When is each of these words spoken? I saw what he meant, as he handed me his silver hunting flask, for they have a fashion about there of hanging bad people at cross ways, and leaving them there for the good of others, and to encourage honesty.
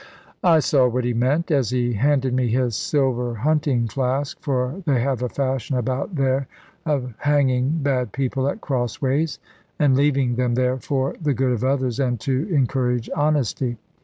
I 0.43 0.61
saw 0.61 0.87
what 0.87 1.05
he 1.05 1.13
meant, 1.13 1.51
as 1.51 1.69
he 1.69 1.93
handed 1.93 2.33
me 2.33 2.47
his 2.47 2.75
silver 2.75 3.35
hunting 3.35 3.87
flask, 3.87 4.35
for 4.41 4.81
they 4.87 4.99
have 4.99 5.21
a 5.21 5.29
fashion 5.29 5.77
about 5.77 6.15
there 6.15 6.47
of 6.87 7.13
hanging 7.19 7.81
bad 7.83 8.11
people 8.11 8.47
at 8.49 8.61
cross 8.61 8.99
ways, 8.99 9.37
and 9.77 9.95
leaving 9.95 10.37
them 10.37 10.55
there 10.55 10.79
for 10.79 11.13
the 11.21 11.35
good 11.35 11.51
of 11.51 11.63
others, 11.63 11.99
and 11.99 12.19
to 12.21 12.47
encourage 12.49 13.11
honesty. 13.15 13.77